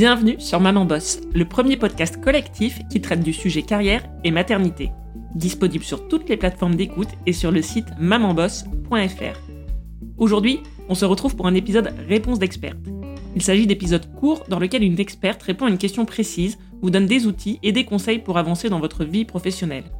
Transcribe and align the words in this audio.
Bienvenue 0.00 0.36
sur 0.38 0.60
Maman 0.60 0.84
Boss, 0.84 1.20
le 1.34 1.44
premier 1.44 1.76
podcast 1.76 2.20
collectif 2.20 2.78
qui 2.88 3.00
traite 3.00 3.20
du 3.20 3.32
sujet 3.32 3.62
carrière 3.62 4.08
et 4.22 4.30
maternité. 4.30 4.92
Disponible 5.34 5.82
sur 5.82 6.06
toutes 6.06 6.28
les 6.28 6.36
plateformes 6.36 6.76
d'écoute 6.76 7.08
et 7.26 7.32
sur 7.32 7.50
le 7.50 7.62
site 7.62 7.88
mamanboss.fr. 7.98 9.40
Aujourd'hui, 10.16 10.60
on 10.88 10.94
se 10.94 11.04
retrouve 11.04 11.34
pour 11.34 11.48
un 11.48 11.54
épisode 11.56 11.92
Réponse 12.08 12.38
d'experte. 12.38 12.78
Il 13.34 13.42
s'agit 13.42 13.66
d'épisodes 13.66 14.08
courts 14.14 14.44
dans 14.48 14.60
lesquels 14.60 14.84
une 14.84 15.00
experte 15.00 15.42
répond 15.42 15.66
à 15.66 15.68
une 15.68 15.78
question 15.78 16.04
précise, 16.04 16.58
vous 16.80 16.90
donne 16.90 17.06
des 17.06 17.26
outils 17.26 17.58
et 17.64 17.72
des 17.72 17.84
conseils 17.84 18.20
pour 18.20 18.38
avancer 18.38 18.68
dans 18.68 18.78
votre 18.78 19.04
vie 19.04 19.24
professionnelle. 19.24 19.90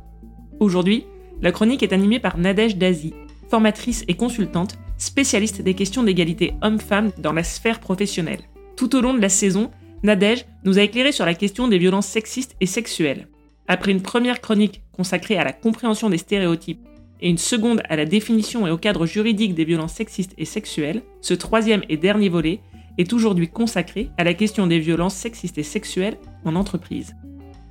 Aujourd'hui, 0.60 1.06
la 1.42 1.50
chronique 1.50 1.82
est 1.82 1.92
animée 1.92 2.20
par 2.20 2.38
Nadège 2.38 2.76
Dazi, 2.76 3.14
formatrice 3.50 4.04
et 4.06 4.14
consultante, 4.14 4.78
spécialiste 4.96 5.60
des 5.60 5.74
questions 5.74 6.04
d'égalité 6.04 6.54
homme-femme 6.62 7.10
dans 7.18 7.32
la 7.32 7.42
sphère 7.42 7.80
professionnelle. 7.80 8.42
Tout 8.76 8.94
au 8.94 9.00
long 9.00 9.12
de 9.12 9.20
la 9.20 9.28
saison, 9.28 9.72
Nadège 10.02 10.46
nous 10.64 10.78
a 10.78 10.82
éclairé 10.82 11.12
sur 11.12 11.26
la 11.26 11.34
question 11.34 11.68
des 11.68 11.78
violences 11.78 12.06
sexistes 12.06 12.56
et 12.60 12.66
sexuelles. 12.66 13.28
Après 13.66 13.92
une 13.92 14.02
première 14.02 14.40
chronique 14.40 14.82
consacrée 14.92 15.36
à 15.36 15.44
la 15.44 15.52
compréhension 15.52 16.08
des 16.08 16.18
stéréotypes 16.18 16.80
et 17.20 17.28
une 17.28 17.38
seconde 17.38 17.82
à 17.88 17.96
la 17.96 18.04
définition 18.04 18.66
et 18.66 18.70
au 18.70 18.78
cadre 18.78 19.06
juridique 19.06 19.54
des 19.54 19.64
violences 19.64 19.94
sexistes 19.94 20.34
et 20.38 20.44
sexuelles, 20.44 21.02
ce 21.20 21.34
troisième 21.34 21.82
et 21.88 21.96
dernier 21.96 22.28
volet 22.28 22.60
est 22.96 23.12
aujourd'hui 23.12 23.48
consacré 23.48 24.10
à 24.18 24.24
la 24.24 24.34
question 24.34 24.66
des 24.66 24.78
violences 24.78 25.14
sexistes 25.14 25.58
et 25.58 25.64
sexuelles 25.64 26.18
en 26.44 26.54
entreprise. 26.54 27.14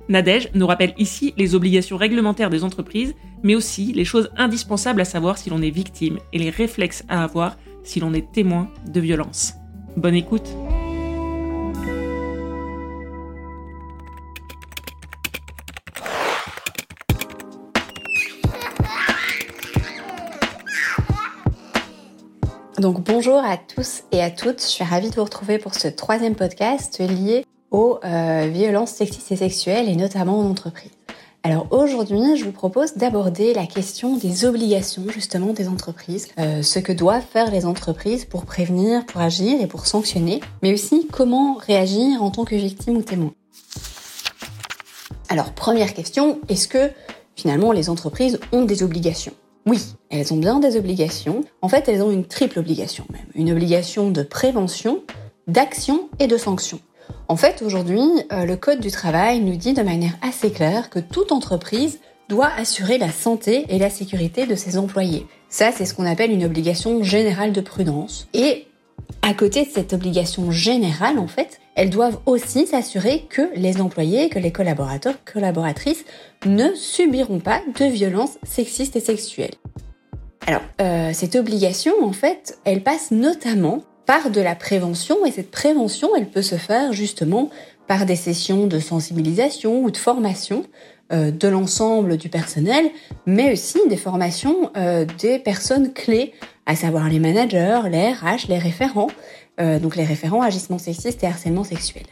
Nadège 0.08 0.50
nous 0.54 0.66
rappelle 0.66 0.94
ici 0.98 1.34
les 1.36 1.54
obligations 1.54 1.96
réglementaires 1.96 2.50
des 2.50 2.64
entreprises, 2.64 3.14
mais 3.42 3.54
aussi 3.54 3.92
les 3.92 4.06
choses 4.06 4.30
indispensables 4.36 5.00
à 5.00 5.04
savoir 5.04 5.36
si 5.36 5.50
l'on 5.50 5.62
est 5.62 5.70
victime 5.70 6.18
et 6.32 6.38
les 6.38 6.50
réflexes 6.50 7.04
à 7.08 7.22
avoir 7.22 7.56
si 7.84 8.00
l'on 8.00 8.14
est 8.14 8.32
témoin 8.32 8.70
de 8.86 9.00
violences. 9.00 9.54
Bonne 9.96 10.14
écoute 10.14 10.48
Donc 22.78 23.02
bonjour 23.02 23.38
à 23.38 23.56
tous 23.56 24.04
et 24.12 24.22
à 24.22 24.30
toutes, 24.30 24.60
je 24.60 24.66
suis 24.66 24.84
ravie 24.84 25.10
de 25.10 25.16
vous 25.16 25.24
retrouver 25.24 25.58
pour 25.58 25.74
ce 25.74 25.88
troisième 25.88 26.36
podcast 26.36 27.00
lié 27.00 27.44
aux 27.72 27.98
euh, 28.04 28.48
violences 28.52 28.92
sexistes 28.92 29.32
et 29.32 29.36
sexuelles 29.36 29.88
et 29.88 29.96
notamment 29.96 30.38
en 30.38 30.48
entreprise. 30.48 30.92
Alors 31.42 31.66
aujourd'hui, 31.72 32.36
je 32.36 32.44
vous 32.44 32.52
propose 32.52 32.94
d'aborder 32.94 33.52
la 33.52 33.66
question 33.66 34.16
des 34.16 34.44
obligations 34.44 35.02
justement 35.08 35.52
des 35.52 35.66
entreprises, 35.66 36.28
euh, 36.38 36.62
ce 36.62 36.78
que 36.78 36.92
doivent 36.92 37.26
faire 37.28 37.50
les 37.50 37.66
entreprises 37.66 38.24
pour 38.24 38.44
prévenir, 38.44 39.04
pour 39.06 39.20
agir 39.20 39.60
et 39.60 39.66
pour 39.66 39.86
sanctionner, 39.86 40.40
mais 40.62 40.72
aussi 40.72 41.08
comment 41.10 41.54
réagir 41.54 42.22
en 42.22 42.30
tant 42.30 42.44
que 42.44 42.54
victime 42.54 42.98
ou 42.98 43.02
témoin. 43.02 43.32
Alors 45.28 45.52
première 45.52 45.94
question, 45.94 46.38
est-ce 46.48 46.68
que 46.68 46.92
finalement 47.34 47.72
les 47.72 47.90
entreprises 47.90 48.38
ont 48.52 48.64
des 48.64 48.84
obligations? 48.84 49.34
Oui, 49.68 49.94
elles 50.08 50.32
ont 50.32 50.38
bien 50.38 50.60
des 50.60 50.76
obligations. 50.76 51.44
En 51.60 51.68
fait, 51.68 51.88
elles 51.88 52.02
ont 52.02 52.10
une 52.10 52.24
triple 52.24 52.58
obligation 52.58 53.04
même. 53.12 53.26
Une 53.34 53.52
obligation 53.52 54.10
de 54.10 54.22
prévention, 54.22 55.02
d'action 55.46 56.08
et 56.18 56.26
de 56.26 56.38
sanction. 56.38 56.80
En 57.28 57.36
fait, 57.36 57.60
aujourd'hui, 57.62 58.06
euh, 58.32 58.46
le 58.46 58.56
Code 58.56 58.80
du 58.80 58.90
travail 58.90 59.40
nous 59.40 59.56
dit 59.56 59.74
de 59.74 59.82
manière 59.82 60.16
assez 60.22 60.50
claire 60.50 60.88
que 60.88 60.98
toute 60.98 61.32
entreprise 61.32 62.00
doit 62.30 62.50
assurer 62.56 62.96
la 62.96 63.10
santé 63.10 63.66
et 63.68 63.78
la 63.78 63.90
sécurité 63.90 64.46
de 64.46 64.54
ses 64.54 64.78
employés. 64.78 65.26
Ça, 65.50 65.70
c'est 65.70 65.84
ce 65.84 65.94
qu'on 65.94 66.06
appelle 66.06 66.30
une 66.30 66.44
obligation 66.44 67.02
générale 67.02 67.52
de 67.52 67.60
prudence. 67.60 68.28
Et 68.32 68.66
à 69.22 69.34
côté 69.34 69.64
de 69.64 69.70
cette 69.70 69.92
obligation 69.92 70.50
générale, 70.50 71.18
en 71.18 71.28
fait, 71.28 71.60
elles 71.78 71.90
doivent 71.90 72.18
aussi 72.26 72.66
s'assurer 72.66 73.26
que 73.30 73.50
les 73.54 73.80
employés, 73.80 74.28
que 74.30 74.40
les 74.40 74.50
collaborateurs, 74.50 75.14
collaboratrices 75.24 76.04
ne 76.44 76.74
subiront 76.74 77.38
pas 77.38 77.60
de 77.78 77.84
violences 77.84 78.36
sexistes 78.42 78.96
et 78.96 79.00
sexuelles. 79.00 79.54
Alors, 80.48 80.62
euh, 80.80 81.12
cette 81.12 81.36
obligation, 81.36 81.92
en 82.02 82.12
fait, 82.12 82.58
elle 82.64 82.82
passe 82.82 83.12
notamment 83.12 83.84
par 84.06 84.30
de 84.30 84.40
la 84.40 84.56
prévention, 84.56 85.24
et 85.24 85.30
cette 85.30 85.52
prévention, 85.52 86.08
elle 86.16 86.28
peut 86.28 86.42
se 86.42 86.56
faire 86.56 86.92
justement 86.92 87.48
par 87.86 88.06
des 88.06 88.16
sessions 88.16 88.66
de 88.66 88.80
sensibilisation 88.80 89.80
ou 89.84 89.92
de 89.92 89.96
formation 89.96 90.64
euh, 91.12 91.30
de 91.30 91.46
l'ensemble 91.46 92.16
du 92.16 92.28
personnel, 92.28 92.90
mais 93.24 93.52
aussi 93.52 93.78
des 93.88 93.96
formations 93.96 94.72
euh, 94.76 95.06
des 95.20 95.38
personnes 95.38 95.92
clés, 95.92 96.34
à 96.66 96.74
savoir 96.74 97.08
les 97.08 97.20
managers, 97.20 97.82
les 97.88 98.12
RH, 98.12 98.48
les 98.48 98.58
référents, 98.58 99.10
euh, 99.60 99.78
donc 99.78 99.96
les 99.96 100.04
référents 100.04 100.42
agissements 100.42 100.78
sexistes 100.78 101.22
et 101.24 101.26
harcèlement 101.26 101.64
sexuel. 101.64 102.04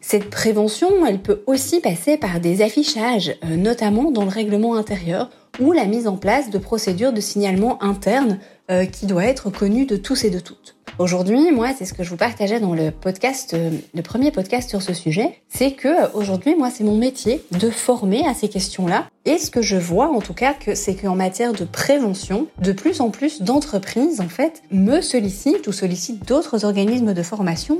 Cette 0.00 0.30
prévention, 0.30 1.04
elle 1.06 1.20
peut 1.20 1.42
aussi 1.46 1.80
passer 1.80 2.16
par 2.16 2.40
des 2.40 2.62
affichages, 2.62 3.36
euh, 3.44 3.56
notamment 3.56 4.10
dans 4.10 4.24
le 4.24 4.30
règlement 4.30 4.76
intérieur, 4.76 5.30
ou 5.60 5.72
la 5.72 5.84
mise 5.84 6.06
en 6.06 6.16
place 6.16 6.50
de 6.50 6.58
procédures 6.58 7.12
de 7.12 7.20
signalement 7.20 7.82
interne 7.82 8.38
euh, 8.70 8.86
qui 8.86 9.06
doit 9.06 9.24
être 9.24 9.50
connue 9.50 9.84
de 9.84 9.96
tous 9.96 10.24
et 10.24 10.30
de 10.30 10.40
toutes. 10.40 10.76
Aujourd'hui, 11.00 11.50
moi, 11.50 11.68
c'est 11.74 11.86
ce 11.86 11.94
que 11.94 12.04
je 12.04 12.10
vous 12.10 12.18
partageais 12.18 12.60
dans 12.60 12.74
le 12.74 12.90
podcast, 12.90 13.54
euh, 13.54 13.70
le 13.94 14.02
premier 14.02 14.30
podcast 14.30 14.68
sur 14.68 14.82
ce 14.82 14.92
sujet, 14.92 15.40
c'est 15.48 15.72
que 15.72 15.88
euh, 15.88 16.08
aujourd'hui, 16.12 16.54
moi, 16.54 16.68
c'est 16.68 16.84
mon 16.84 16.98
métier 16.98 17.42
de 17.52 17.70
former 17.70 18.28
à 18.28 18.34
ces 18.34 18.50
questions-là. 18.50 19.06
Et 19.24 19.38
ce 19.38 19.50
que 19.50 19.62
je 19.62 19.78
vois, 19.78 20.10
en 20.10 20.20
tout 20.20 20.34
cas, 20.34 20.52
que 20.52 20.74
c'est 20.74 20.94
qu'en 20.94 21.16
matière 21.16 21.54
de 21.54 21.64
prévention, 21.64 22.48
de 22.60 22.72
plus 22.72 23.00
en 23.00 23.08
plus 23.08 23.40
d'entreprises, 23.40 24.20
en 24.20 24.28
fait, 24.28 24.62
me 24.72 25.00
sollicitent 25.00 25.66
ou 25.68 25.72
sollicitent 25.72 26.28
d'autres 26.28 26.66
organismes 26.66 27.14
de 27.14 27.22
formation, 27.22 27.78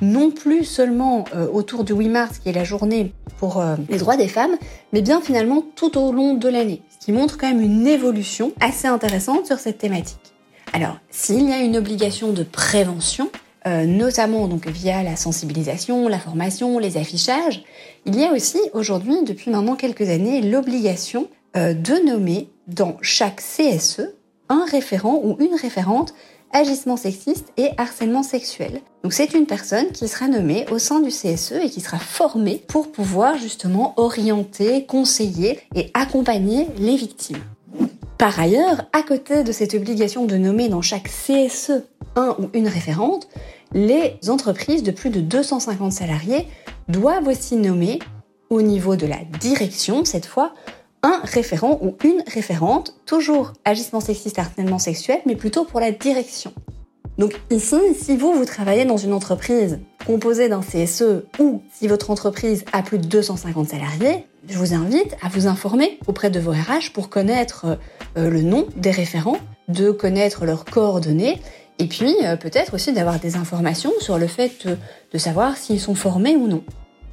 non 0.00 0.30
plus 0.30 0.64
seulement 0.64 1.26
euh, 1.36 1.46
autour 1.52 1.84
du 1.84 1.92
8 1.92 2.08
mars, 2.08 2.38
qui 2.38 2.48
est 2.48 2.54
la 2.54 2.64
journée 2.64 3.12
pour 3.36 3.62
les 3.90 3.98
droits 3.98 4.16
des 4.16 4.28
femmes, 4.28 4.56
mais 4.94 5.02
bien 5.02 5.20
finalement 5.20 5.62
tout 5.76 5.98
au 5.98 6.10
long 6.10 6.32
de 6.32 6.48
l'année, 6.48 6.80
ce 6.88 7.04
qui 7.04 7.12
montre 7.12 7.36
quand 7.36 7.48
même 7.48 7.60
une 7.60 7.86
évolution 7.86 8.52
assez 8.60 8.86
intéressante 8.86 9.44
sur 9.46 9.58
cette 9.58 9.76
thématique. 9.76 10.21
Alors, 10.72 10.96
s'il 11.10 11.48
y 11.48 11.52
a 11.52 11.60
une 11.60 11.76
obligation 11.76 12.32
de 12.32 12.42
prévention, 12.42 13.30
euh, 13.66 13.84
notamment 13.84 14.48
donc 14.48 14.66
via 14.66 15.02
la 15.02 15.16
sensibilisation, 15.16 16.08
la 16.08 16.18
formation, 16.18 16.78
les 16.78 16.96
affichages, 16.96 17.62
il 18.06 18.18
y 18.18 18.24
a 18.24 18.32
aussi 18.32 18.58
aujourd'hui, 18.72 19.22
depuis 19.22 19.50
maintenant 19.50 19.76
quelques 19.76 20.08
années, 20.08 20.40
l'obligation 20.40 21.28
euh, 21.56 21.74
de 21.74 22.04
nommer 22.06 22.48
dans 22.68 22.96
chaque 23.02 23.42
CSE 23.42 24.14
un 24.48 24.64
référent 24.64 25.20
ou 25.22 25.36
une 25.40 25.54
référente 25.54 26.14
agissement 26.52 26.96
sexiste 26.96 27.52
et 27.56 27.70
harcèlement 27.76 28.22
sexuel. 28.22 28.80
Donc 29.02 29.12
c'est 29.12 29.34
une 29.34 29.46
personne 29.46 29.90
qui 29.92 30.08
sera 30.08 30.28
nommée 30.28 30.66
au 30.70 30.78
sein 30.78 31.00
du 31.00 31.08
CSE 31.10 31.52
et 31.52 31.70
qui 31.70 31.80
sera 31.80 31.98
formée 31.98 32.62
pour 32.68 32.92
pouvoir 32.92 33.36
justement 33.36 33.94
orienter, 33.96 34.84
conseiller 34.86 35.60
et 35.74 35.90
accompagner 35.94 36.68
les 36.78 36.96
victimes. 36.96 37.42
Par 38.18 38.38
ailleurs, 38.38 38.84
à 38.92 39.02
côté 39.02 39.42
de 39.42 39.52
cette 39.52 39.74
obligation 39.74 40.26
de 40.26 40.36
nommer 40.36 40.68
dans 40.68 40.82
chaque 40.82 41.08
CSE 41.08 41.82
un 42.14 42.36
ou 42.38 42.48
une 42.54 42.68
référente, 42.68 43.28
les 43.72 44.18
entreprises 44.28 44.82
de 44.82 44.90
plus 44.90 45.10
de 45.10 45.20
250 45.20 45.92
salariés 45.92 46.46
doivent 46.88 47.26
aussi 47.26 47.56
nommer, 47.56 47.98
au 48.50 48.62
niveau 48.62 48.96
de 48.96 49.06
la 49.06 49.18
direction 49.40 50.04
cette 50.04 50.26
fois, 50.26 50.52
un 51.02 51.20
référent 51.24 51.78
ou 51.82 51.96
une 52.04 52.22
référente, 52.26 52.94
toujours 53.06 53.54
agissement 53.64 54.00
sexiste, 54.00 54.38
harcèlement 54.38 54.78
sexuel, 54.78 55.20
mais 55.26 55.36
plutôt 55.36 55.64
pour 55.64 55.80
la 55.80 55.90
direction. 55.90 56.52
Donc 57.18 57.38
ici, 57.50 57.76
si 57.94 58.16
vous, 58.16 58.32
vous 58.32 58.44
travaillez 58.44 58.84
dans 58.84 58.96
une 58.96 59.12
entreprise 59.12 59.80
composée 60.06 60.48
d'un 60.48 60.60
CSE 60.60 61.24
ou 61.38 61.62
si 61.72 61.88
votre 61.88 62.10
entreprise 62.10 62.64
a 62.72 62.82
plus 62.82 62.98
de 62.98 63.06
250 63.06 63.68
salariés, 63.68 64.26
je 64.48 64.58
vous 64.58 64.74
invite 64.74 65.16
à 65.22 65.28
vous 65.28 65.46
informer 65.46 65.98
auprès 66.06 66.30
de 66.30 66.40
vos 66.40 66.52
RH 66.52 66.92
pour 66.92 67.08
connaître 67.08 67.78
euh, 68.16 68.30
le 68.30 68.42
nom 68.42 68.66
des 68.76 68.90
référents, 68.90 69.38
de 69.68 69.90
connaître 69.90 70.44
leurs 70.44 70.64
coordonnées 70.64 71.40
et 71.78 71.86
puis 71.86 72.14
euh, 72.24 72.36
peut-être 72.36 72.74
aussi 72.74 72.92
d'avoir 72.92 73.18
des 73.18 73.36
informations 73.36 73.92
sur 74.00 74.18
le 74.18 74.26
fait 74.26 74.66
de 75.12 75.18
savoir 75.18 75.56
s'ils 75.56 75.80
sont 75.80 75.94
formés 75.94 76.36
ou 76.36 76.48
non. 76.48 76.62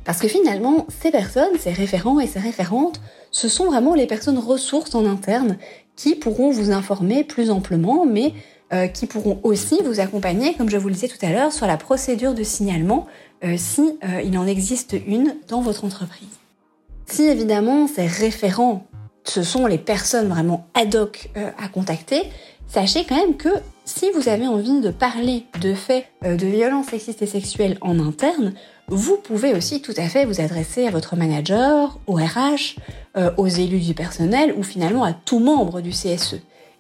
Parce 0.06 0.20
que 0.20 0.28
finalement, 0.28 0.88
ces 1.02 1.12
personnes, 1.12 1.58
ces 1.60 1.72
référents 1.72 2.20
et 2.20 2.28
ces 2.28 2.40
référentes, 2.40 3.00
ce 3.32 3.48
sont 3.48 3.66
vraiment 3.66 3.94
les 3.94 4.08
personnes 4.08 4.40
ressources 4.40 4.96
en 4.96 5.06
interne 5.06 5.58
qui 5.96 6.16
pourront 6.16 6.50
vous 6.50 6.72
informer 6.72 7.24
plus 7.24 7.52
amplement, 7.52 8.06
mais 8.06 8.34
euh, 8.74 8.88
qui 8.88 9.06
pourront 9.06 9.40
aussi 9.44 9.80
vous 9.84 10.00
accompagner, 10.00 10.54
comme 10.54 10.70
je 10.70 10.78
vous 10.78 10.88
le 10.88 10.94
disais 10.94 11.08
tout 11.08 11.24
à 11.24 11.32
l'heure, 11.32 11.52
sur 11.52 11.68
la 11.68 11.78
procédure 11.78 12.34
de 12.34 12.44
signalement 12.44 13.06
euh, 13.44 13.56
si 13.58 13.82
euh, 14.04 14.22
il 14.24 14.38
en 14.38 14.48
existe 14.48 14.96
une 15.06 15.36
dans 15.48 15.62
votre 15.62 15.86
entreprise. 15.86 16.39
Si 17.10 17.24
évidemment 17.24 17.88
ces 17.88 18.06
référents, 18.06 18.86
ce 19.24 19.42
sont 19.42 19.66
les 19.66 19.80
personnes 19.80 20.28
vraiment 20.28 20.68
ad 20.76 20.96
hoc 20.96 21.32
à 21.58 21.68
contacter, 21.68 22.24
sachez 22.68 23.04
quand 23.04 23.16
même 23.16 23.36
que 23.36 23.50
si 23.84 24.12
vous 24.12 24.30
avez 24.30 24.48
envie 24.48 24.80
de 24.80 24.92
parler 24.92 25.46
de 25.60 25.74
faits 25.74 26.06
de 26.24 26.46
violence 26.46 26.88
sexiste 26.88 27.24
et 27.24 27.26
sexuelle 27.26 27.80
en 27.82 28.00
interne, 28.00 28.54
vous 28.88 29.18
pouvez 29.18 29.56
aussi 29.56 29.82
tout 29.82 29.94
à 29.98 30.08
fait 30.08 30.26
vous 30.26 30.40
adresser 30.40 30.86
à 30.86 30.92
votre 30.92 31.16
manager, 31.16 32.00
au 32.06 32.14
RH, 32.14 32.76
aux 33.38 33.48
élus 33.48 33.80
du 33.80 33.96
personnel 33.96 34.54
ou 34.56 34.62
finalement 34.62 35.04
à 35.04 35.14
tout 35.14 35.40
membre 35.40 35.82
du 35.82 35.90
CSE. 35.90 36.36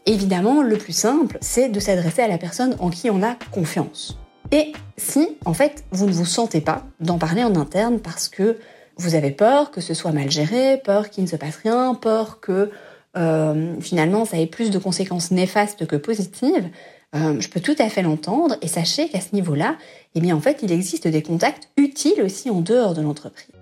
Évidemment, 0.06 0.62
le 0.62 0.78
plus 0.78 0.94
simple, 0.94 1.40
c'est 1.42 1.70
de 1.70 1.80
s'adresser 1.80 2.22
à 2.22 2.28
la 2.28 2.38
personne 2.38 2.76
en 2.80 2.92
qui 2.92 3.10
on 3.10 3.24
a 3.24 3.36
confiance. 3.52 4.18
Et 4.52 4.74
si, 4.96 5.38
en 5.46 5.54
fait, 5.54 5.84
vous 5.92 6.06
ne 6.06 6.12
vous 6.12 6.26
sentez 6.26 6.62
pas 6.62 6.84
d'en 7.00 7.18
parler 7.18 7.44
en 7.44 7.56
interne 7.56 8.00
parce 8.00 8.30
que 8.30 8.58
vous 9.00 9.16
avez 9.16 9.32
peur 9.32 9.72
que 9.72 9.82
ce 9.82 9.94
soit 9.94 10.12
mal 10.12 10.30
géré, 10.30 10.78
peur 10.84 11.10
qu'il 11.10 11.24
ne 11.24 11.30
se 11.30 11.38
passe 11.38 11.56
rien, 11.64 11.96
peur 11.96 12.40
que 12.42 12.70
euh, 13.18 13.80
finalement 13.80 14.26
ça 14.26 14.38
ait 14.38 14.46
plus 14.46 14.70
de 14.70 14.78
conséquences 14.78 15.32
néfastes 15.32 15.88
que 15.88 15.96
positives, 15.96 16.70
euh, 17.16 17.40
je 17.40 17.50
peux 17.50 17.62
tout 17.62 17.76
à 17.80 17.90
fait 17.90 18.04
l'entendre 18.04 18.56
et 18.62 18.68
sachez 18.68 19.08
qu'à 19.10 19.22
ce 19.22 19.34
niveau-là, 19.34 19.78
eh 20.16 20.20
bien 20.20 20.36
en 20.36 20.42
fait 20.42 20.60
il 20.62 20.72
existe 20.72 21.08
des 21.08 21.24
contacts 21.24 21.70
utiles 21.78 22.22
aussi 22.22 22.50
en 22.50 22.60
dehors 22.60 22.94
de 22.94 23.02
l'entreprise. 23.02 23.59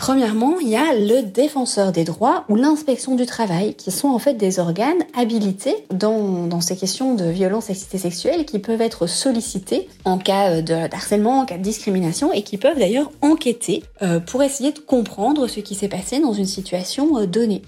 Premièrement, 0.00 0.58
il 0.60 0.68
y 0.70 0.76
a 0.76 0.94
le 0.94 1.20
défenseur 1.20 1.92
des 1.92 2.04
droits 2.04 2.46
ou 2.48 2.56
l'inspection 2.56 3.16
du 3.16 3.26
travail, 3.26 3.74
qui 3.74 3.90
sont 3.90 4.08
en 4.08 4.18
fait 4.18 4.32
des 4.32 4.58
organes 4.58 5.04
habilités 5.14 5.76
dans, 5.90 6.62
ces 6.62 6.74
questions 6.74 7.14
de 7.14 7.26
violence 7.26 7.68
et 7.68 7.74
sexuelle, 7.74 8.46
qui 8.46 8.60
peuvent 8.60 8.80
être 8.80 9.06
sollicités 9.06 9.90
en 10.06 10.16
cas 10.16 10.62
de 10.62 10.72
harcèlement, 10.72 11.40
en 11.40 11.44
cas 11.44 11.58
de 11.58 11.62
discrimination, 11.62 12.32
et 12.32 12.40
qui 12.40 12.56
peuvent 12.56 12.78
d'ailleurs 12.78 13.12
enquêter 13.20 13.84
euh, 14.00 14.20
pour 14.20 14.42
essayer 14.42 14.72
de 14.72 14.78
comprendre 14.78 15.46
ce 15.48 15.60
qui 15.60 15.74
s'est 15.74 15.88
passé 15.88 16.18
dans 16.18 16.32
une 16.32 16.46
situation 16.46 17.18
euh, 17.18 17.26
donnée. 17.26 17.60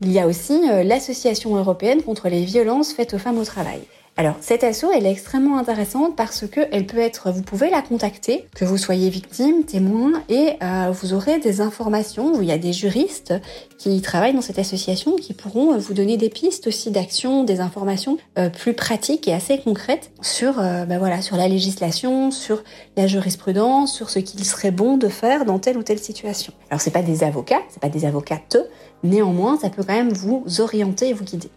Il 0.00 0.10
y 0.10 0.18
a 0.18 0.26
aussi 0.26 0.68
euh, 0.68 0.82
l'Association 0.82 1.54
européenne 1.54 2.02
contre 2.02 2.28
les 2.28 2.44
violences 2.44 2.92
faites 2.92 3.14
aux 3.14 3.18
femmes 3.18 3.38
au 3.38 3.44
travail. 3.44 3.82
Alors, 4.18 4.34
cette 4.42 4.62
asso, 4.62 4.84
elle 4.94 5.06
est 5.06 5.10
extrêmement 5.10 5.56
intéressante 5.56 6.16
parce 6.16 6.46
que 6.46 6.60
elle 6.70 6.86
peut 6.86 6.98
être, 6.98 7.30
vous 7.32 7.40
pouvez 7.40 7.70
la 7.70 7.80
contacter, 7.80 8.46
que 8.54 8.66
vous 8.66 8.76
soyez 8.76 9.08
victime, 9.08 9.64
témoin, 9.64 10.22
et 10.28 10.50
euh, 10.62 10.92
vous 10.92 11.14
aurez 11.14 11.38
des 11.38 11.62
informations. 11.62 12.40
Il 12.42 12.46
y 12.46 12.52
a 12.52 12.58
des 12.58 12.74
juristes 12.74 13.32
qui 13.78 14.02
travaillent 14.02 14.34
dans 14.34 14.42
cette 14.42 14.58
association 14.58 15.16
qui 15.16 15.32
pourront 15.32 15.72
euh, 15.72 15.78
vous 15.78 15.94
donner 15.94 16.18
des 16.18 16.28
pistes 16.28 16.66
aussi 16.66 16.90
d'action, 16.90 17.42
des 17.44 17.60
informations 17.60 18.18
euh, 18.38 18.50
plus 18.50 18.74
pratiques 18.74 19.28
et 19.28 19.32
assez 19.32 19.58
concrètes 19.58 20.10
sur, 20.20 20.56
ben 20.56 20.98
voilà, 20.98 21.22
sur 21.22 21.38
la 21.38 21.48
législation, 21.48 22.30
sur 22.30 22.62
la 22.98 23.06
jurisprudence, 23.06 23.94
sur 23.94 24.10
ce 24.10 24.18
qu'il 24.18 24.44
serait 24.44 24.72
bon 24.72 24.98
de 24.98 25.08
faire 25.08 25.46
dans 25.46 25.58
telle 25.58 25.78
ou 25.78 25.82
telle 25.82 25.98
situation. 25.98 26.52
Alors, 26.68 26.82
c'est 26.82 26.90
pas 26.90 27.02
des 27.02 27.24
avocats, 27.24 27.62
c'est 27.70 27.80
pas 27.80 27.88
des 27.88 28.04
avocates, 28.04 28.58
néanmoins, 29.02 29.58
ça 29.58 29.70
peut 29.70 29.82
quand 29.82 29.94
même 29.94 30.12
vous 30.12 30.44
orienter 30.60 31.08
et 31.08 31.12
vous 31.14 31.24
guider. 31.24 31.50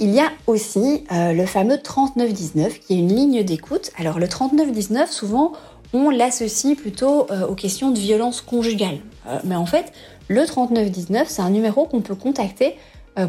Il 0.00 0.10
y 0.10 0.18
a 0.18 0.30
aussi 0.48 1.04
euh, 1.12 1.32
le 1.32 1.46
fameux 1.46 1.78
3919 1.78 2.80
qui 2.80 2.94
est 2.94 2.98
une 2.98 3.14
ligne 3.14 3.44
d'écoute. 3.44 3.92
Alors 3.96 4.18
le 4.18 4.26
3919, 4.26 5.10
souvent, 5.10 5.52
on 5.92 6.10
l'associe 6.10 6.76
plutôt 6.76 7.30
euh, 7.30 7.46
aux 7.46 7.54
questions 7.54 7.92
de 7.92 7.98
violence 7.98 8.40
conjugale. 8.40 8.98
Euh, 9.28 9.38
mais 9.44 9.54
en 9.54 9.66
fait, 9.66 9.92
le 10.28 10.44
3919, 10.44 11.28
c'est 11.28 11.42
un 11.42 11.50
numéro 11.50 11.86
qu'on 11.86 12.00
peut 12.00 12.16
contacter 12.16 12.76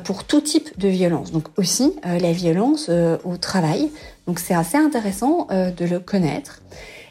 pour 0.04 0.24
tout 0.24 0.42
type 0.42 0.80
de 0.80 0.88
violence. 0.88 1.32
Donc 1.32 1.44
aussi 1.58 1.94
la 2.04 2.32
violence 2.32 2.90
au 3.24 3.38
travail. 3.38 3.92
Donc 4.26 4.40
c'est 4.40 4.56
assez 4.56 4.78
intéressant 4.78 5.48
de 5.52 5.86
le 5.86 6.00
connaître. 6.00 6.64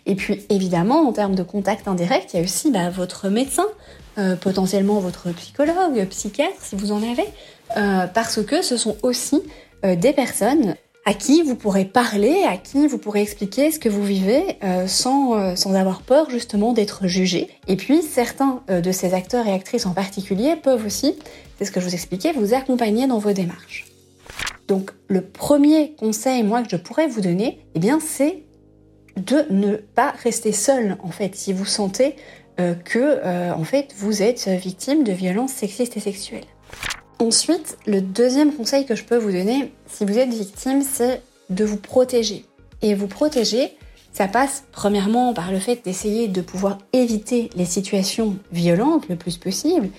Et 0.06 0.15
puis 0.15 0.45
évidemment, 0.51 1.09
en 1.09 1.12
termes 1.12 1.35
de 1.35 1.43
contact 1.43 1.89
indirect, 1.89 2.35
il 2.35 2.37
y 2.37 2.41
a 2.41 2.43
aussi 2.45 2.71
bah, 2.71 2.91
votre 2.91 3.29
médecin, 3.29 3.67
potentiellement 4.41 5.01
votre 5.01 5.33
psychologue, 5.33 6.06
psychiatre, 6.09 6.55
si 6.61 6.77
vous 6.77 6.93
en 6.93 7.03
avez. 7.03 7.25
Euh, 7.77 8.06
parce 8.06 8.43
que 8.43 8.62
ce 8.62 8.77
sont 8.77 8.97
aussi 9.03 9.43
euh, 9.85 9.97
des 9.97 10.12
personnes 10.12 10.77
à 11.06 11.12
qui 11.12 11.43
vous 11.43 11.55
pourrez 11.55 11.85
parler, 11.85 12.45
à 12.49 12.56
qui 12.56 12.87
vous 12.87 12.99
pourrez 12.99 13.21
expliquer 13.21 13.71
ce 13.71 13.79
que 13.79 13.91
vous 13.91 14.03
vivez 14.03 14.56
euh, 14.62 14.87
sans, 14.87 15.55
sans 15.55 15.75
avoir 15.75 16.01
peur 16.01 16.31
justement 16.31 16.73
d'être 16.73 17.06
jugé. 17.06 17.49
Et 17.69 17.77
puis 17.77 18.01
certains 18.01 18.62
de 18.69 18.91
ces 18.91 19.12
acteurs 19.12 19.47
et 19.47 19.53
actrices 19.53 19.85
en 19.85 19.93
particulier 19.93 20.56
peuvent 20.56 20.87
aussi, 20.87 21.15
c'est 21.59 21.67
ce 21.67 21.71
que 21.71 21.81
je 21.81 21.87
vous 21.87 21.95
expliquais, 21.95 22.33
vous 22.33 22.55
accompagner 22.55 23.06
dans 23.06 23.19
vos 23.19 23.33
démarches. 23.33 23.85
Donc 24.67 24.93
le 25.09 25.21
premier 25.21 25.93
conseil 25.99 26.43
moi 26.43 26.62
que 26.62 26.71
je 26.71 26.77
pourrais 26.77 27.06
vous 27.06 27.21
donner, 27.21 27.59
eh 27.75 27.81
bien 27.81 27.99
c'est 28.01 28.44
de 29.16 29.44
ne 29.50 29.76
pas 29.76 30.14
rester 30.22 30.52
seul 30.52 30.96
en 31.02 31.11
fait 31.11 31.34
si 31.34 31.52
vous 31.52 31.64
sentez 31.64 32.16
que 32.56 33.52
en 33.52 33.64
fait 33.64 33.94
vous 33.96 34.22
êtes 34.22 34.49
victime 34.49 35.05
de 35.05 35.12
violences 35.12 35.52
sexistes 35.52 35.96
et 35.96 36.00
sexuelles. 36.00 36.44
Ensuite, 37.19 37.78
le 37.87 38.00
deuxième 38.00 38.52
conseil 38.52 38.87
que 38.87 38.94
je 38.94 39.05
peux 39.05 39.16
vous 39.16 39.32
donner, 39.32 39.72
si 39.87 40.05
vous 40.05 40.19
êtes 40.19 40.31
victime, 40.31 40.82
c'est 40.82 41.22
de 41.49 41.64
vous 41.64 41.76
protéger. 41.76 42.44
Et 42.82 42.94
vous 42.94 43.06
protéger, 43.06 43.76
ça 44.12 44.28
passe 44.28 44.64
premièrement 44.72 45.32
par 45.32 45.50
le 45.50 45.58
fait 45.58 45.84
d'essayer 45.84 46.28
de 46.28 46.40
pouvoir 46.40 46.78
éviter 46.93 47.50
les 47.56 47.64
situations 47.64 48.37
violentes 48.52 49.08
le 49.08 49.17
plus 49.17 49.37
possible, 49.37 49.90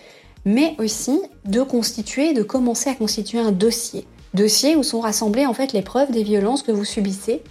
mais 0.43 0.75
aussi 0.77 1.19
de 1.45 1.61
constituer, 1.61 2.33
de 2.33 2.43
commencer 2.43 2.89
à 2.89 2.95
constituer 2.95 3.39
un 3.39 3.51
dossier. 3.51 4.05
Dossier 4.33 4.75
où 4.75 4.83
sont 4.83 4.99
rassemblées 4.99 5.45
en 5.45 5.53
fait 5.53 5.73
les 5.73 5.81
preuves 5.81 6.11
des 6.11 6.23
violences 6.23 6.63
que 6.63 6.71
vous 6.71 6.85
subissez 6.85 7.41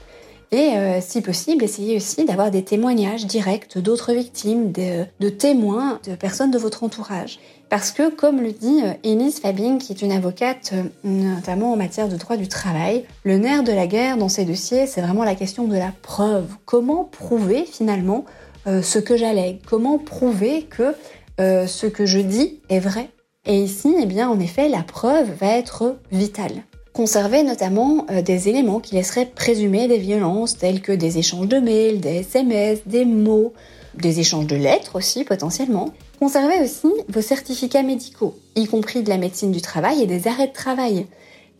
et 0.54 0.78
euh, 0.78 1.00
si 1.00 1.20
possible, 1.20 1.64
essayez 1.64 1.96
aussi 1.96 2.24
d'avoir 2.24 2.52
des 2.52 2.62
témoignages 2.62 3.26
directs 3.26 3.76
d'autres 3.76 4.12
victimes, 4.12 4.70
de, 4.70 5.28
témoins, 5.28 5.98
de 6.06 6.14
personnes 6.14 6.52
de 6.52 6.58
votre 6.58 6.84
entourage. 6.84 7.40
Parce 7.70 7.90
que, 7.90 8.08
comme 8.08 8.40
le 8.40 8.52
dit 8.52 8.82
euh, 8.84 8.92
Elise 9.02 9.40
Fabing, 9.40 9.78
qui 9.78 9.92
est 9.92 10.00
une 10.00 10.12
avocate 10.12 10.72
euh, 10.72 10.84
notamment 11.02 11.72
en 11.72 11.76
matière 11.76 12.08
de 12.08 12.14
droit 12.14 12.36
du 12.36 12.46
travail, 12.46 13.04
le 13.24 13.36
nerf 13.36 13.64
de 13.64 13.72
la 13.72 13.88
guerre 13.88 14.16
dans 14.16 14.28
ces 14.28 14.44
dossiers, 14.44 14.86
c'est 14.86 15.00
vraiment 15.00 15.24
la 15.24 15.34
question 15.34 15.64
de 15.64 15.76
la 15.76 15.90
preuve. 16.02 16.46
Comment 16.66 17.02
prouver 17.02 17.64
finalement 17.64 18.24
ce 18.66 18.98
que 18.98 19.16
j'allègue 19.16 19.58
Comment 19.66 19.98
prouver 19.98 20.62
que 20.62 20.94
ce 21.38 21.86
que 21.86 22.06
je 22.06 22.18
dis 22.18 22.60
est 22.70 22.78
vrai? 22.78 23.10
Et 23.44 23.58
ici, 23.58 23.94
eh 24.00 24.06
bien, 24.06 24.30
en 24.30 24.40
effet, 24.40 24.68
la 24.70 24.82
preuve 24.82 25.30
va 25.38 25.48
être 25.48 25.96
vitale 26.12 26.62
conserver 26.94 27.42
notamment 27.42 28.06
euh, 28.10 28.22
des 28.22 28.48
éléments 28.48 28.80
qui 28.80 28.94
laisseraient 28.94 29.26
présumer 29.26 29.88
des 29.88 29.98
violences 29.98 30.56
tels 30.56 30.80
que 30.80 30.92
des 30.92 31.18
échanges 31.18 31.48
de 31.48 31.58
mails, 31.58 32.00
des 32.00 32.20
SMS, 32.20 32.82
des 32.86 33.04
mots, 33.04 33.52
des 33.96 34.20
échanges 34.20 34.46
de 34.46 34.56
lettres 34.56 34.96
aussi 34.96 35.24
potentiellement. 35.24 35.90
Conservez 36.20 36.62
aussi 36.62 36.88
vos 37.08 37.20
certificats 37.20 37.82
médicaux, 37.82 38.36
y 38.54 38.66
compris 38.66 39.02
de 39.02 39.08
la 39.08 39.18
médecine 39.18 39.50
du 39.50 39.60
travail 39.60 40.02
et 40.02 40.06
des 40.06 40.28
arrêts 40.28 40.46
de 40.46 40.52
travail. 40.52 41.06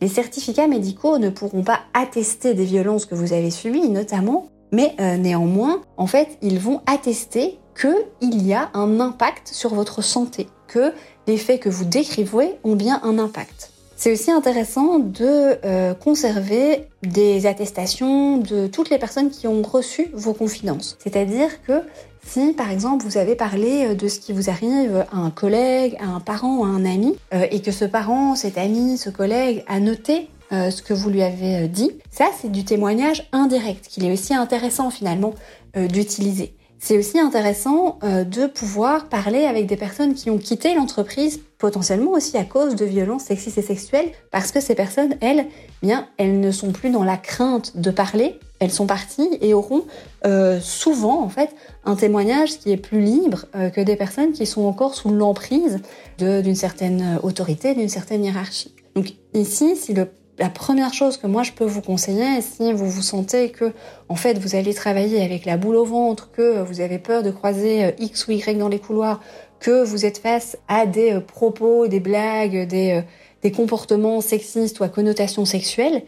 Les 0.01 0.07
certificats 0.07 0.67
médicaux 0.67 1.19
ne 1.19 1.29
pourront 1.29 1.63
pas 1.63 1.81
attester 1.93 2.53
des 2.53 2.65
violences 2.65 3.05
que 3.05 3.15
vous 3.15 3.33
avez 3.33 3.51
subies 3.51 3.89
notamment, 3.89 4.47
mais 4.71 4.95
euh, 5.01 5.17
néanmoins, 5.17 5.81
en 5.97 6.07
fait, 6.07 6.37
ils 6.41 6.59
vont 6.59 6.81
attester 6.85 7.59
qu'il 7.79 8.47
y 8.47 8.53
a 8.53 8.69
un 8.73 9.01
impact 9.01 9.49
sur 9.49 9.73
votre 9.75 10.01
santé, 10.01 10.47
que 10.67 10.93
les 11.27 11.37
faits 11.37 11.59
que 11.59 11.69
vous 11.69 11.85
décrivez 11.85 12.55
ont 12.63 12.75
bien 12.75 13.01
un 13.03 13.19
impact. 13.19 13.74
C'est 13.97 14.11
aussi 14.11 14.29
intéressant 14.29 14.99
de 14.99 15.57
euh, 15.63 15.93
conserver 15.93 16.87
des 17.01 17.45
attestations 17.45 18.37
de 18.37 18.67
toutes 18.67 18.89
les 18.89 18.97
personnes 18.97 19.29
qui 19.29 19.47
ont 19.47 19.61
reçu 19.61 20.09
vos 20.13 20.33
confidences. 20.33 20.97
C'est-à-dire 20.99 21.49
que 21.65 21.81
si 22.25 22.51
par 22.51 22.71
exemple 22.71 23.05
vous 23.05 23.17
avez 23.17 23.35
parlé 23.35 23.85
euh, 23.85 23.95
de 23.95 24.07
ce 24.09 24.19
qui 24.19 24.33
vous 24.33 24.49
arrive 24.49 25.05
à 25.13 25.17
un 25.17 25.31
collègue, 25.31 25.95
à 26.01 26.07
un 26.07 26.19
parent, 26.19 26.65
à 26.65 26.67
un 26.67 26.83
ami, 26.83 27.15
euh, 27.33 27.47
et 27.51 27.61
que 27.61 27.71
ce 27.71 27.85
parent, 27.85 28.35
cet 28.35 28.57
ami, 28.57 28.97
ce 28.97 29.09
collègue 29.09 29.63
a 29.67 29.79
noté 29.79 30.29
ce 30.51 30.81
que 30.83 30.93
vous 30.93 31.09
lui 31.09 31.23
avez 31.23 31.67
dit, 31.67 31.91
ça 32.11 32.29
c'est 32.39 32.51
du 32.51 32.63
témoignage 32.63 33.27
indirect 33.33 33.87
qu'il 33.87 34.05
est 34.05 34.13
aussi 34.13 34.33
intéressant 34.33 34.89
finalement 34.89 35.33
d'utiliser. 35.75 36.53
C'est 36.79 36.97
aussi 36.97 37.19
intéressant 37.19 37.99
de 38.03 38.47
pouvoir 38.47 39.09
parler 39.09 39.45
avec 39.45 39.65
des 39.65 39.77
personnes 39.77 40.13
qui 40.13 40.29
ont 40.29 40.37
quitté 40.37 40.75
l'entreprise 40.75 41.39
potentiellement 41.57 42.11
aussi 42.11 42.37
à 42.37 42.43
cause 42.43 42.75
de 42.75 42.85
violences 42.85 43.23
sexistes 43.23 43.57
et 43.57 43.61
sexuelles, 43.61 44.11
parce 44.29 44.51
que 44.51 44.59
ces 44.59 44.75
personnes, 44.75 45.15
elles, 45.21 45.45
eh 45.49 45.85
bien, 45.85 46.07
elles 46.17 46.39
ne 46.39 46.51
sont 46.51 46.71
plus 46.71 46.89
dans 46.89 47.03
la 47.03 47.17
crainte 47.17 47.77
de 47.77 47.89
parler, 47.91 48.39
elles 48.59 48.71
sont 48.71 48.85
parties 48.85 49.29
et 49.41 49.53
auront 49.53 49.83
euh, 50.25 50.59
souvent, 50.59 51.23
en 51.23 51.29
fait, 51.29 51.49
un 51.85 51.95
témoignage 51.95 52.59
qui 52.59 52.71
est 52.71 52.77
plus 52.77 53.01
libre 53.01 53.45
euh, 53.55 53.69
que 53.69 53.81
des 53.81 53.95
personnes 53.95 54.31
qui 54.31 54.45
sont 54.45 54.65
encore 54.65 54.95
sous 54.95 55.09
l'emprise 55.09 55.79
d'une 56.19 56.55
certaine 56.55 57.19
autorité, 57.23 57.73
d'une 57.73 57.89
certaine 57.89 58.23
hiérarchie. 58.23 58.73
Donc 58.95 59.13
ici, 59.33 59.75
si 59.75 59.93
le 59.93 60.07
la 60.37 60.49
première 60.49 60.93
chose 60.93 61.17
que 61.17 61.27
moi 61.27 61.43
je 61.43 61.51
peux 61.51 61.65
vous 61.65 61.81
conseiller, 61.81 62.41
si 62.41 62.73
vous 62.73 62.89
vous 62.89 63.01
sentez 63.01 63.51
que 63.51 63.71
en 64.09 64.15
fait 64.15 64.37
vous 64.37 64.55
allez 64.55 64.73
travailler 64.73 65.23
avec 65.23 65.45
la 65.45 65.57
boule 65.57 65.77
au 65.77 65.85
ventre, 65.85 66.31
que 66.31 66.61
vous 66.63 66.81
avez 66.81 66.99
peur 66.99 67.23
de 67.23 67.31
croiser 67.31 67.85
euh, 67.85 67.91
X 67.99 68.27
ou 68.27 68.31
Y 68.31 68.57
dans 68.57 68.67
les 68.67 68.79
couloirs, 68.79 69.21
que 69.59 69.83
vous 69.83 70.05
êtes 70.05 70.17
face 70.17 70.57
à 70.67 70.85
des 70.85 71.13
euh, 71.13 71.19
propos, 71.21 71.87
des 71.87 71.99
blagues, 71.99 72.67
des, 72.67 72.91
euh, 72.91 73.01
des 73.41 73.51
comportements 73.51 74.21
sexistes 74.21 74.79
ou 74.79 74.83
à 74.83 74.89
connotation 74.89 75.45
sexuelle, 75.45 76.03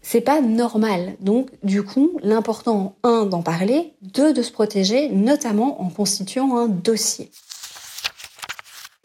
c'est 0.00 0.20
pas 0.20 0.40
normal. 0.40 1.16
Donc, 1.20 1.50
du 1.62 1.82
coup, 1.82 2.18
l'important, 2.22 2.96
un, 3.02 3.26
d'en 3.26 3.42
parler, 3.42 3.94
deux, 4.02 4.32
de 4.32 4.42
se 4.42 4.52
protéger, 4.52 5.08
notamment 5.08 5.82
en 5.82 5.88
constituant 5.88 6.56
un 6.56 6.68
dossier. 6.68 7.30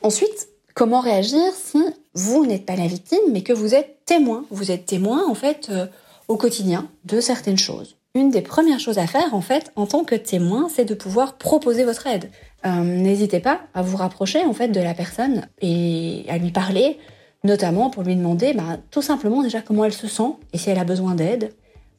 Ensuite, 0.01 0.49
comment 0.75 0.99
réagir 0.99 1.41
si 1.55 1.83
vous 2.15 2.45
n'êtes 2.45 2.65
pas 2.65 2.75
la 2.75 2.87
victime, 2.87 3.19
mais 3.31 3.41
que 3.41 3.53
vous 3.53 3.73
êtes 3.75 4.05
témoin 4.05 4.45
Vous 4.51 4.71
êtes 4.71 4.85
témoin, 4.85 5.27
en 5.27 5.35
fait, 5.35 5.67
euh, 5.69 5.87
au 6.27 6.37
quotidien 6.37 6.89
de 7.05 7.19
certaines 7.19 7.57
choses. 7.57 7.97
Une 8.15 8.29
des 8.29 8.41
premières 8.41 8.79
choses 8.79 8.99
à 8.99 9.07
faire, 9.07 9.33
en 9.33 9.41
fait, 9.41 9.71
en 9.75 9.87
tant 9.87 10.03
que 10.03 10.15
témoin, 10.15 10.69
c'est 10.69 10.85
de 10.85 10.93
pouvoir 10.93 11.37
proposer 11.37 11.83
votre 11.83 12.05
aide. 12.05 12.29
Euh, 12.65 12.83
n'hésitez 12.83 13.39
pas 13.39 13.61
à 13.73 13.81
vous 13.81 13.97
rapprocher 13.97 14.45
en 14.45 14.53
fait 14.53 14.69
de 14.69 14.79
la 14.79 14.93
personne 14.93 15.47
et 15.61 16.23
à 16.29 16.37
lui 16.37 16.51
parler, 16.51 16.99
notamment 17.43 17.89
pour 17.89 18.03
lui 18.03 18.15
demander 18.15 18.53
bah, 18.53 18.77
tout 18.91 19.01
simplement 19.01 19.41
déjà 19.41 19.61
comment 19.61 19.83
elle 19.83 19.93
se 19.93 20.07
sent 20.07 20.35
et 20.53 20.57
si 20.57 20.69
elle 20.69 20.79
a 20.79 20.85
besoin 20.85 21.15
d'aide. 21.15 21.53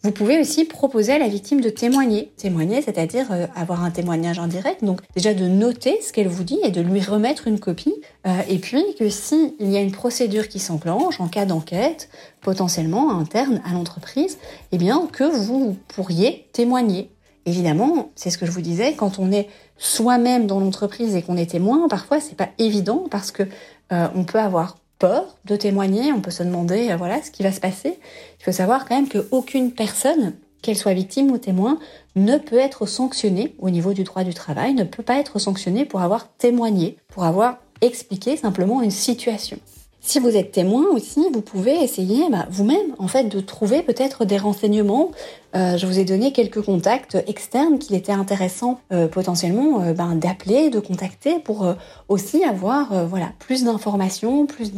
Vous 0.05 0.11
pouvez 0.11 0.39
aussi 0.39 0.67
proposer 0.67 1.13
à 1.13 1.19
la 1.19 1.29
victime 1.29 1.63
de 1.63 1.71
témoigner. 1.71 2.31
Témoigner, 2.37 2.83
c'est-à-dire 2.83 3.33
euh, 3.33 3.47
avoir 3.57 3.83
un 3.83 3.91
témoignage 3.91 4.39
indirect. 4.39 4.85
Donc 4.85 5.01
déjà 5.17 5.33
de 5.33 5.47
noter 5.47 5.99
ce 6.03 6.13
qu'elle 6.13 6.29
vous 6.29 6.45
dit 6.45 6.59
et 6.63 6.71
de 6.71 6.83
lui 6.83 7.01
remettre 7.01 7.49
une 7.49 7.59
copie. 7.59 7.95
Euh, 8.27 8.43
et 8.47 8.59
puis 8.59 8.85
que 8.99 9.09
s'il 9.09 9.55
y 9.61 9.79
a 9.79 9.81
une 9.81 9.93
procédure 9.93 10.49
qui 10.49 10.59
s'enclenche 10.59 11.23
en 11.23 11.29
cas 11.29 11.47
d'enquête, 11.47 12.11
potentiellement 12.43 13.19
interne 13.19 13.63
à 13.65 13.73
l'entreprise, 13.73 14.37
eh 14.73 14.77
bien 14.77 15.09
que 15.11 15.25
vous 15.25 15.75
pourriez 15.89 16.49
témoigner. 16.53 17.11
Évidemment, 17.47 18.11
c'est 18.15 18.29
ce 18.29 18.37
que 18.37 18.45
je 18.45 18.51
vous 18.51 18.61
disais, 18.61 18.93
quand 18.93 19.19
on 19.19 19.33
est 19.33 19.49
soi-même 19.79 20.47
dans 20.47 20.61
l'entreprise 20.61 21.17
et 21.17 21.23
qu'on 21.23 21.39
est 21.39 21.51
témoin, 21.51 21.89
parfois 21.89 22.21
c'est 22.21 22.37
pas 22.37 22.51
évident 22.59 23.07
parce 23.11 23.31
que 23.31 23.45
euh, 23.93 24.09
on 24.15 24.25
peut 24.25 24.39
avoir 24.39 24.77
peur 24.99 25.37
de 25.45 25.57
témoigner, 25.57 26.13
on 26.13 26.21
peut 26.21 26.31
se 26.31 26.43
demander 26.43 26.91
euh, 26.91 26.97
voilà 26.97 27.23
ce 27.23 27.31
qui 27.31 27.43
va 27.43 27.53
se 27.53 27.61
passer. 27.61 27.99
Il 28.41 28.45
faut 28.45 28.53
savoir 28.53 28.87
quand 28.87 28.95
même 28.95 29.09
qu'aucune 29.09 29.73
personne, 29.73 30.35
qu'elle 30.63 30.77
soit 30.77 30.95
victime 30.95 31.31
ou 31.31 31.39
témoin, 31.39 31.79
ne 32.17 32.39
peut 32.39 32.59
être 32.59 32.87
sanctionnée 32.87 33.55
au 33.59 33.71
niveau 33.71 33.93
du 33.93 34.05
droit 34.05 34.25
du 34.25 34.35
travail, 34.35 34.75
ne 34.75 34.85
peut 34.85 35.03
pas 35.03 35.19
être 35.19 35.39
sanctionnée 35.39 35.85
pour 35.85 36.01
avoir 36.01 36.35
témoigné, 36.37 36.97
pour 37.09 37.25
avoir 37.25 37.59
expliqué 37.81 38.37
simplement 38.37 38.83
une 38.83 38.91
situation. 38.91 39.59
Si 40.07 40.19
vous 40.19 40.37
êtes 40.37 40.53
témoin 40.53 40.85
aussi, 40.93 41.25
vous 41.33 41.41
pouvez 41.41 41.83
essayer 41.83 42.29
bah, 42.29 42.47
vous-même 42.51 42.95
en 42.99 43.09
fait 43.09 43.25
de 43.25 43.41
trouver 43.41 43.81
peut-être 43.81 44.27
des 44.27 44.37
renseignements. 44.37 45.13
Euh, 45.57 45.79
je 45.79 45.87
vous 45.87 45.99
ai 45.99 46.05
donné 46.05 46.31
quelques 46.31 46.61
contacts 46.61 47.17
externes 47.27 47.79
qu'il 47.79 47.97
était 47.97 48.13
intéressant 48.13 48.81
euh, 48.93 49.09
potentiellement 49.09 49.81
euh, 49.81 49.95
ben, 49.95 50.15
d'appeler, 50.15 50.69
de 50.69 50.79
contacter 50.79 51.39
pour 51.39 51.67
aussi 52.09 52.45
avoir 52.45 53.07
voilà 53.07 53.33
plus 53.39 53.65
d'informations, 53.65 54.45
plus 54.45 54.73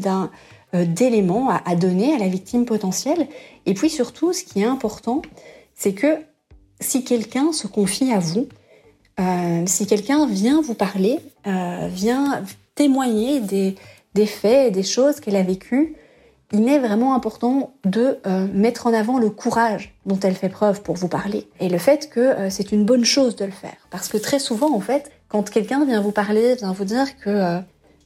d'éléments 0.72 1.50
à, 1.50 1.74
donner 1.74 2.14
à 2.14 2.18
la 2.18 2.28
victime 2.28 2.64
potentielle. 2.64 3.26
Et 3.66 3.74
puis 3.74 3.90
surtout, 3.90 4.32
ce 4.32 4.44
qui 4.44 4.60
est 4.60 4.66
important, 4.66 5.22
c'est 5.74 5.92
que 5.92 6.18
si 6.80 7.02
quelqu'un 7.02 7.52
se 7.52 7.66
confie 7.66 8.12
à 8.12 8.20
vous, 8.20 8.46
si 9.66 9.86
quelqu'un 9.88 10.26
vient 10.26 10.60
vous 10.62 10.74
parler, 10.74 11.18
vient 11.44 12.44
témoigner 12.76 13.40
des 13.40 13.74
des 14.16 14.26
faits 14.26 14.72
des 14.72 14.82
choses 14.82 15.20
qu'elle 15.20 15.36
a 15.36 15.42
vécues, 15.42 15.94
il 16.52 16.68
est 16.68 16.78
vraiment 16.78 17.14
important 17.14 17.74
de 17.84 18.18
euh, 18.26 18.46
mettre 18.52 18.86
en 18.86 18.94
avant 18.94 19.18
le 19.18 19.30
courage 19.30 19.94
dont 20.06 20.18
elle 20.20 20.34
fait 20.34 20.48
preuve 20.48 20.82
pour 20.82 20.94
vous 20.94 21.08
parler 21.08 21.48
et 21.60 21.68
le 21.68 21.78
fait 21.78 22.08
que 22.08 22.20
euh, 22.20 22.50
c'est 22.50 22.70
une 22.72 22.84
bonne 22.84 23.04
chose 23.04 23.36
de 23.36 23.44
le 23.44 23.50
faire. 23.50 23.76
Parce 23.90 24.08
que 24.08 24.16
très 24.16 24.38
souvent, 24.38 24.74
en 24.74 24.80
fait, 24.80 25.10
quand 25.28 25.50
quelqu'un 25.50 25.84
vient 25.84 26.00
vous 26.00 26.12
parler, 26.12 26.54
vient 26.54 26.72
vous 26.72 26.84
dire 26.84 27.18
que 27.18 27.60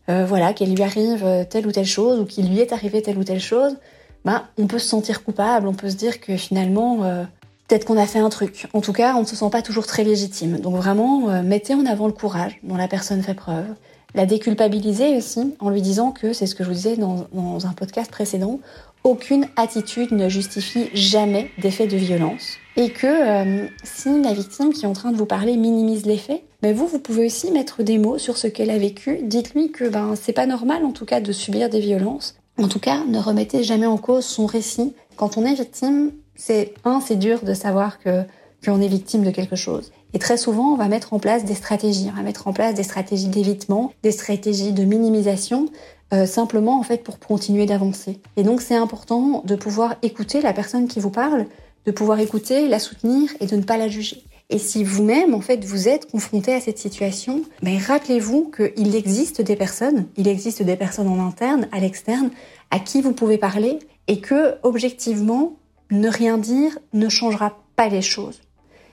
euh, 0.08 0.24
voilà, 0.24 0.52
qu'il 0.54 0.74
lui 0.74 0.82
arrive 0.82 1.46
telle 1.50 1.66
ou 1.66 1.72
telle 1.72 1.86
chose 1.86 2.18
ou 2.18 2.24
qu'il 2.24 2.50
lui 2.50 2.58
est 2.60 2.72
arrivé 2.72 3.02
telle 3.02 3.18
ou 3.18 3.24
telle 3.24 3.40
chose, 3.40 3.76
bah, 4.24 4.46
on 4.58 4.66
peut 4.66 4.78
se 4.78 4.88
sentir 4.88 5.22
coupable, 5.22 5.68
on 5.68 5.74
peut 5.74 5.90
se 5.90 5.96
dire 5.96 6.20
que 6.20 6.36
finalement, 6.36 7.04
peut-être 7.68 7.84
qu'on 7.84 7.96
a 7.96 8.06
fait 8.06 8.18
un 8.18 8.28
truc. 8.28 8.66
En 8.72 8.80
tout 8.80 8.92
cas, 8.92 9.14
on 9.14 9.20
ne 9.20 9.26
se 9.26 9.36
sent 9.36 9.50
pas 9.52 9.62
toujours 9.62 9.86
très 9.86 10.02
légitime. 10.02 10.58
Donc 10.58 10.74
vraiment, 10.74 11.42
mettez 11.42 11.74
en 11.74 11.86
avant 11.86 12.08
le 12.08 12.12
courage 12.12 12.58
dont 12.64 12.76
la 12.76 12.88
personne 12.88 13.22
fait 13.22 13.34
preuve 13.34 13.66
la 14.14 14.26
déculpabiliser 14.26 15.16
aussi 15.16 15.54
en 15.60 15.70
lui 15.70 15.82
disant 15.82 16.10
que, 16.12 16.32
c'est 16.32 16.46
ce 16.46 16.54
que 16.54 16.64
je 16.64 16.68
vous 16.68 16.74
disais 16.74 16.96
dans, 16.96 17.26
un 17.66 17.72
podcast 17.72 18.10
précédent, 18.10 18.60
aucune 19.04 19.46
attitude 19.56 20.12
ne 20.12 20.28
justifie 20.28 20.88
jamais 20.94 21.50
des 21.58 21.70
faits 21.70 21.90
de 21.90 21.96
violence. 21.96 22.56
Et 22.76 22.90
que 22.90 23.06
euh, 23.06 23.66
si 23.82 24.22
la 24.22 24.32
victime 24.32 24.72
qui 24.72 24.84
est 24.84 24.88
en 24.88 24.92
train 24.92 25.12
de 25.12 25.16
vous 25.16 25.26
parler 25.26 25.56
minimise 25.56 26.06
les 26.06 26.18
faits, 26.18 26.42
ben 26.62 26.74
vous, 26.74 26.86
vous 26.86 26.98
pouvez 26.98 27.26
aussi 27.26 27.50
mettre 27.50 27.82
des 27.82 27.98
mots 27.98 28.18
sur 28.18 28.36
ce 28.36 28.46
qu'elle 28.46 28.70
a 28.70 28.78
vécu. 28.78 29.20
Dites-lui 29.22 29.70
que 29.72 29.88
ben 29.88 30.14
c'est 30.14 30.34
pas 30.34 30.46
normal 30.46 30.84
en 30.84 30.92
tout 30.92 31.06
cas 31.06 31.20
de 31.20 31.32
subir 31.32 31.70
des 31.70 31.80
violences. 31.80 32.36
En 32.58 32.68
tout 32.68 32.78
cas, 32.78 33.04
ne 33.06 33.18
remettez 33.18 33.64
jamais 33.64 33.86
en 33.86 33.96
cause 33.96 34.24
son 34.24 34.44
récit. 34.44 34.92
Quand 35.16 35.38
on 35.38 35.46
est 35.46 35.54
victime, 35.54 36.12
c'est 36.34 36.74
un, 36.84 37.00
c'est 37.00 37.16
dur 37.16 37.42
de 37.42 37.54
savoir 37.54 37.98
que 37.98 38.22
qu'on 38.64 38.82
est 38.82 38.88
victime 38.88 39.24
de 39.24 39.30
quelque 39.30 39.56
chose. 39.56 39.90
Et 40.12 40.18
très 40.18 40.36
souvent, 40.36 40.72
on 40.72 40.76
va 40.76 40.88
mettre 40.88 41.12
en 41.12 41.18
place 41.18 41.44
des 41.44 41.54
stratégies. 41.54 42.08
On 42.12 42.16
va 42.16 42.22
mettre 42.22 42.48
en 42.48 42.52
place 42.52 42.74
des 42.74 42.82
stratégies 42.82 43.28
d'évitement, 43.28 43.92
des 44.02 44.10
stratégies 44.12 44.72
de 44.72 44.84
minimisation, 44.84 45.68
euh, 46.12 46.26
simplement 46.26 46.80
en 46.80 46.82
fait 46.82 47.04
pour 47.04 47.18
continuer 47.20 47.66
d'avancer. 47.66 48.20
Et 48.36 48.42
donc, 48.42 48.60
c'est 48.60 48.74
important 48.74 49.42
de 49.44 49.54
pouvoir 49.54 49.96
écouter 50.02 50.40
la 50.40 50.52
personne 50.52 50.88
qui 50.88 50.98
vous 50.98 51.10
parle, 51.10 51.46
de 51.86 51.92
pouvoir 51.92 52.18
écouter, 52.20 52.68
la 52.68 52.78
soutenir 52.78 53.30
et 53.40 53.46
de 53.46 53.56
ne 53.56 53.62
pas 53.62 53.76
la 53.76 53.88
juger. 53.88 54.24
Et 54.52 54.58
si 54.58 54.82
vous-même, 54.82 55.32
en 55.32 55.40
fait, 55.40 55.64
vous 55.64 55.86
êtes 55.86 56.10
confronté 56.10 56.52
à 56.52 56.60
cette 56.60 56.78
situation, 56.78 57.42
ben, 57.62 57.78
rappelez-vous 57.78 58.50
qu'il 58.50 58.96
existe 58.96 59.40
des 59.40 59.54
personnes, 59.54 60.06
il 60.16 60.26
existe 60.26 60.62
des 60.62 60.74
personnes 60.74 61.06
en 61.06 61.24
interne, 61.24 61.68
à 61.70 61.78
l'externe, 61.78 62.30
à 62.72 62.80
qui 62.80 63.00
vous 63.00 63.12
pouvez 63.12 63.38
parler 63.38 63.78
et 64.08 64.20
que, 64.20 64.56
objectivement, 64.64 65.54
ne 65.92 66.08
rien 66.08 66.36
dire 66.36 66.76
ne 66.92 67.08
changera 67.08 67.58
pas 67.76 67.88
les 67.88 68.02
choses. 68.02 68.40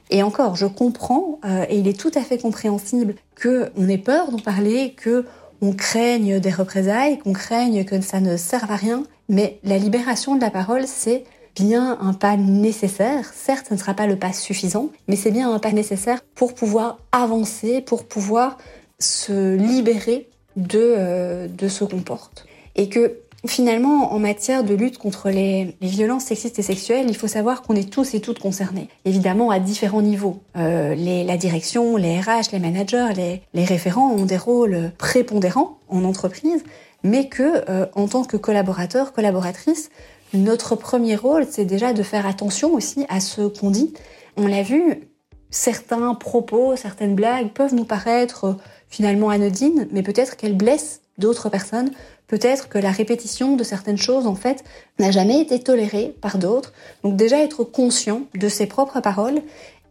Et 0.09 0.23
encore, 0.23 0.55
je 0.55 0.65
comprends, 0.65 1.39
euh, 1.45 1.65
et 1.69 1.79
il 1.79 1.87
est 1.87 1.99
tout 1.99 2.11
à 2.15 2.21
fait 2.21 2.37
compréhensible 2.37 3.15
qu'on 3.41 3.89
ait 3.89 3.97
peur 3.97 4.31
d'en 4.31 4.39
parler, 4.39 4.93
que 4.95 5.25
on 5.61 5.73
craigne 5.73 6.39
des 6.39 6.51
représailles, 6.51 7.17
qu'on 7.17 7.33
craigne 7.33 7.83
que 7.83 7.99
ça 8.01 8.19
ne 8.19 8.37
serve 8.37 8.71
à 8.71 8.75
rien. 8.75 9.03
Mais 9.27 9.59
la 9.63 9.77
libération 9.77 10.35
de 10.35 10.41
la 10.41 10.51
parole, 10.51 10.85
c'est 10.85 11.23
bien 11.55 11.97
un 11.99 12.13
pas 12.13 12.37
nécessaire. 12.37 13.31
Certes, 13.33 13.67
ce 13.69 13.73
ne 13.73 13.79
sera 13.79 13.93
pas 13.93 14.07
le 14.07 14.17
pas 14.17 14.33
suffisant, 14.33 14.89
mais 15.07 15.15
c'est 15.15 15.31
bien 15.31 15.51
un 15.51 15.59
pas 15.59 15.71
nécessaire 15.71 16.19
pour 16.35 16.53
pouvoir 16.53 16.99
avancer, 17.11 17.81
pour 17.81 18.05
pouvoir 18.05 18.57
se 18.99 19.55
libérer 19.55 20.29
de, 20.55 20.79
euh, 20.79 21.47
de 21.47 21.67
ce 21.67 21.83
qu'on 21.83 22.01
porte. 22.01 22.45
Et 22.75 22.89
que 22.89 23.19
Finalement, 23.45 24.13
en 24.13 24.19
matière 24.19 24.63
de 24.63 24.73
lutte 24.73 24.97
contre 24.97 25.29
les, 25.29 25.75
violences 25.81 26.25
sexistes 26.25 26.57
et 26.57 26.63
sexuelles, 26.63 27.05
il 27.07 27.15
faut 27.15 27.27
savoir 27.27 27.61
qu'on 27.61 27.75
est 27.75 27.89
tous 27.89 28.15
et 28.15 28.19
toutes 28.19 28.39
concernés. 28.39 28.89
Évidemment, 29.05 29.51
à 29.51 29.59
différents 29.59 30.01
niveaux. 30.01 30.39
Euh, 30.57 30.95
la 30.95 31.37
direction, 31.37 31.97
les 31.97 32.19
RH, 32.19 32.51
les 32.51 32.59
managers, 32.59 33.09
les, 33.15 33.41
les, 33.53 33.65
référents 33.65 34.11
ont 34.11 34.25
des 34.25 34.37
rôles 34.37 34.91
prépondérants 34.97 35.77
en 35.87 36.03
entreprise, 36.03 36.63
mais 37.03 37.29
que, 37.29 37.69
euh, 37.69 37.85
en 37.93 38.07
tant 38.07 38.23
que 38.23 38.37
collaborateur, 38.37 39.13
collaboratrice, 39.13 39.91
notre 40.33 40.75
premier 40.75 41.15
rôle, 41.15 41.45
c'est 41.49 41.65
déjà 41.65 41.93
de 41.93 42.03
faire 42.03 42.25
attention 42.25 42.73
aussi 42.73 43.05
à 43.07 43.19
ce 43.19 43.41
qu'on 43.43 43.69
dit. 43.69 43.93
On 44.35 44.47
l'a 44.47 44.63
vu, 44.63 45.09
certains 45.51 46.15
propos, 46.15 46.75
certaines 46.75 47.15
blagues 47.15 47.51
peuvent 47.53 47.75
nous 47.75 47.85
paraître 47.85 48.45
euh, 48.45 48.53
finalement 48.89 49.29
anodines, 49.29 49.87
mais 49.91 50.01
peut-être 50.01 50.37
qu'elles 50.37 50.57
blessent 50.57 51.01
d'autres 51.17 51.49
personnes 51.49 51.91
Peut-être 52.27 52.67
que 52.67 52.77
la 52.77 52.91
répétition 52.91 53.55
de 53.55 53.63
certaines 53.63 53.97
choses, 53.97 54.27
en 54.27 54.35
fait, 54.35 54.63
n'a 54.99 55.11
jamais 55.11 55.41
été 55.41 55.59
tolérée 55.59 56.13
par 56.21 56.37
d'autres. 56.37 56.73
Donc 57.03 57.15
déjà 57.15 57.39
être 57.39 57.63
conscient 57.63 58.23
de 58.35 58.49
ses 58.49 58.67
propres 58.67 58.99
paroles. 58.99 59.41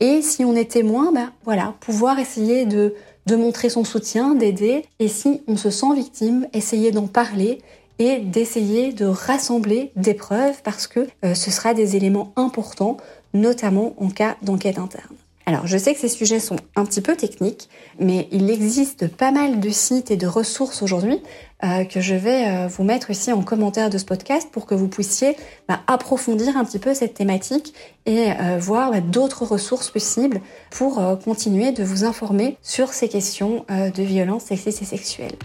Et 0.00 0.20
si 0.20 0.44
on 0.44 0.54
est 0.54 0.70
témoin, 0.70 1.12
ben 1.12 1.32
voilà, 1.44 1.74
pouvoir 1.80 2.18
essayer 2.18 2.66
de, 2.66 2.94
de 3.24 3.36
montrer 3.36 3.70
son 3.70 3.84
soutien, 3.84 4.34
d'aider. 4.34 4.84
Et 4.98 5.08
si 5.08 5.42
on 5.48 5.56
se 5.56 5.70
sent 5.70 5.94
victime, 5.94 6.46
essayer 6.52 6.90
d'en 6.90 7.06
parler 7.06 7.60
et 7.98 8.18
d'essayer 8.18 8.92
de 8.92 9.06
rassembler 9.06 9.90
des 9.96 10.14
preuves 10.14 10.60
parce 10.62 10.86
que 10.86 11.06
euh, 11.24 11.34
ce 11.34 11.50
sera 11.50 11.72
des 11.72 11.96
éléments 11.96 12.32
importants, 12.36 12.98
notamment 13.32 13.94
en 13.98 14.08
cas 14.10 14.36
d'enquête 14.42 14.78
interne. 14.78 15.14
Alors, 15.48 15.64
je 15.64 15.78
sais 15.78 15.94
que 15.94 16.00
ces 16.00 16.08
sujets 16.08 16.40
sont 16.40 16.56
un 16.74 16.84
petit 16.84 17.00
peu 17.00 17.14
techniques, 17.14 17.68
mais 18.00 18.26
il 18.32 18.50
existe 18.50 19.06
pas 19.06 19.30
mal 19.30 19.60
de 19.60 19.70
sites 19.70 20.10
et 20.10 20.16
de 20.16 20.26
ressources 20.26 20.82
aujourd'hui 20.82 21.22
euh, 21.62 21.84
que 21.84 22.00
je 22.00 22.16
vais 22.16 22.48
euh, 22.48 22.66
vous 22.66 22.82
mettre 22.82 23.10
ici 23.10 23.32
en 23.32 23.42
commentaire 23.42 23.88
de 23.88 23.96
ce 23.96 24.04
podcast 24.04 24.48
pour 24.50 24.66
que 24.66 24.74
vous 24.74 24.88
puissiez 24.88 25.36
bah, 25.68 25.82
approfondir 25.86 26.56
un 26.56 26.64
petit 26.64 26.80
peu 26.80 26.94
cette 26.94 27.14
thématique 27.14 27.74
et 28.06 28.32
euh, 28.32 28.58
voir 28.58 28.90
bah, 28.90 29.00
d'autres 29.00 29.44
ressources 29.44 29.88
possibles 29.88 30.40
pour 30.70 31.00
continuer 31.24 31.70
de 31.70 31.84
vous 31.84 32.02
informer 32.02 32.56
sur 32.60 32.92
ces 32.92 33.08
questions 33.08 33.64
de 33.68 34.02
violence 34.02 34.46
sexistes 34.46 34.82
et 34.82 34.84
sexuelles. 34.84 35.36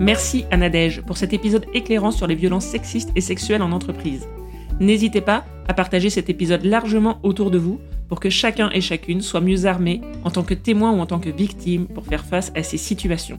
Merci 0.00 0.46
à 0.50 0.56
Nadège 0.56 1.02
pour 1.02 1.18
cet 1.18 1.34
épisode 1.34 1.66
éclairant 1.74 2.10
sur 2.10 2.26
les 2.26 2.34
violences 2.34 2.64
sexistes 2.64 3.10
et 3.14 3.20
sexuelles 3.20 3.62
en 3.62 3.72
entreprise. 3.72 4.26
N'hésitez 4.80 5.20
pas 5.20 5.44
à 5.66 5.74
partager 5.74 6.08
cet 6.08 6.30
épisode 6.30 6.64
largement 6.64 7.18
autour 7.22 7.50
de 7.50 7.58
vous 7.58 7.78
pour 8.08 8.20
que 8.20 8.30
chacun 8.30 8.70
et 8.70 8.80
chacune 8.80 9.20
soit 9.20 9.40
mieux 9.40 9.66
armé 9.66 10.00
en 10.24 10.30
tant 10.30 10.44
que 10.44 10.54
témoin 10.54 10.92
ou 10.92 11.00
en 11.00 11.06
tant 11.06 11.18
que 11.18 11.28
victime 11.28 11.86
pour 11.86 12.06
faire 12.06 12.24
face 12.24 12.52
à 12.54 12.62
ces 12.62 12.78
situations. 12.78 13.38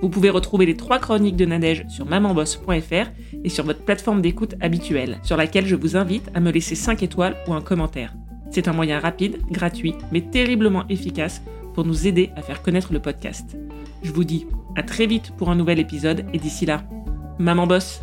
Vous 0.00 0.08
pouvez 0.08 0.30
retrouver 0.30 0.66
les 0.66 0.76
trois 0.76 0.98
chroniques 0.98 1.36
de 1.36 1.44
Nadège 1.44 1.84
sur 1.88 2.06
mamanboss.fr 2.06 3.10
et 3.44 3.48
sur 3.48 3.64
votre 3.64 3.84
plateforme 3.84 4.22
d'écoute 4.22 4.54
habituelle, 4.60 5.18
sur 5.22 5.36
laquelle 5.36 5.66
je 5.66 5.76
vous 5.76 5.96
invite 5.96 6.30
à 6.34 6.40
me 6.40 6.50
laisser 6.50 6.74
5 6.74 7.02
étoiles 7.02 7.36
ou 7.46 7.52
un 7.52 7.60
commentaire. 7.60 8.14
C'est 8.50 8.68
un 8.68 8.72
moyen 8.72 9.00
rapide, 9.00 9.38
gratuit, 9.50 9.94
mais 10.12 10.20
terriblement 10.20 10.84
efficace 10.88 11.42
pour 11.74 11.84
nous 11.84 12.06
aider 12.06 12.30
à 12.36 12.42
faire 12.42 12.62
connaître 12.62 12.92
le 12.92 13.00
podcast. 13.00 13.56
Je 14.02 14.12
vous 14.12 14.24
dis 14.24 14.46
à 14.76 14.82
très 14.82 15.06
vite 15.06 15.32
pour 15.36 15.50
un 15.50 15.54
nouvel 15.54 15.78
épisode 15.78 16.24
et 16.32 16.38
d'ici 16.38 16.64
là, 16.66 16.84
maman 17.38 17.66
bosse 17.66 18.00